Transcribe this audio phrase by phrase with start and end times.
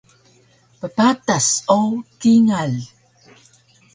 [0.79, 1.47] Ppatas
[1.77, 1.81] o
[2.21, 2.73] kingal